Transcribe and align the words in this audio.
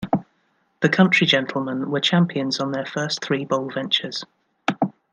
The 0.79 0.89
Country 0.89 1.27
Gentlemen 1.27 1.91
were 1.91 1.99
champions 1.99 2.59
on 2.59 2.71
their 2.71 2.87
first 2.87 3.23
three 3.23 3.45
bowl 3.45 3.69
ventures. 3.69 4.25